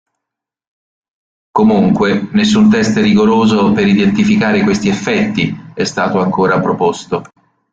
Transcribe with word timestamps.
Comunque, 1.51 2.27
nessun 2.31 2.71
test 2.71 2.97
rigoroso 2.97 3.71
per 3.71 3.85
identificare 3.85 4.63
questi 4.63 4.89
effetti 4.89 5.55
è 5.75 5.83
stato 5.83 6.19
ancora 6.19 6.59
proposto. 6.59 7.21